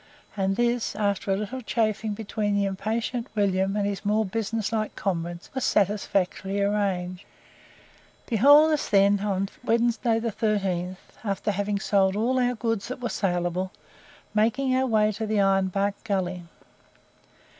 And 0.35 0.55
this, 0.55 0.95
after 0.95 1.31
a 1.31 1.37
little 1.37 1.61
chaffing 1.61 2.15
between 2.15 2.55
the 2.55 2.65
impatient 2.65 3.27
William 3.35 3.75
and 3.75 3.85
his 3.85 4.03
more 4.03 4.25
business 4.25 4.71
like 4.71 4.95
comrades, 4.95 5.51
was 5.53 5.63
satisfactorily 5.63 6.59
arranged. 6.59 7.23
Behold 8.25 8.71
us 8.71 8.89
then, 8.89 9.19
on 9.19 9.49
Wednesday 9.63 10.17
the 10.17 10.31
13th, 10.31 10.97
after 11.23 11.51
having 11.51 11.77
sold 11.77 12.15
all 12.15 12.39
our 12.39 12.55
goods 12.55 12.87
that 12.87 12.99
were 12.99 13.09
saleable, 13.09 13.71
making 14.33 14.75
our 14.75 14.87
way 14.87 15.11
to 15.11 15.27
the 15.27 15.39
Iron 15.39 15.67
Bark 15.67 15.93
Gully. 16.03 16.45